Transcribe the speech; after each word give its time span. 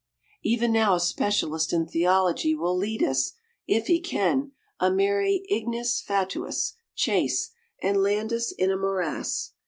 Even 0.41 0.71
now 0.71 0.95
a 0.95 0.99
specialist 0.99 1.71
in 1.71 1.85
theology 1.85 2.55
will 2.55 2.75
lead 2.75 3.03
us, 3.03 3.33
if 3.67 3.85
he 3.85 3.99
can, 4.01 4.51
a 4.79 4.89
merry 4.89 5.45
"ignis 5.47 6.01
fatuus" 6.01 6.73
chase 6.95 7.51
and 7.83 8.01
land 8.01 8.33
us 8.33 8.51
in 8.51 8.71
a 8.71 8.77
morass. 8.77 9.51